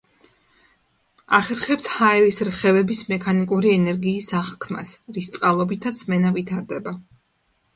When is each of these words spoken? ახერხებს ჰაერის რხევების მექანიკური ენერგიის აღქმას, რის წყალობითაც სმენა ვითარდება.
ახერხებს 1.39 1.89
ჰაერის 1.97 2.39
რხევების 2.49 3.01
მექანიკური 3.11 3.75
ენერგიის 3.81 4.31
აღქმას, 4.41 4.95
რის 5.19 5.31
წყალობითაც 5.37 6.03
სმენა 6.07 6.33
ვითარდება. 6.41 6.97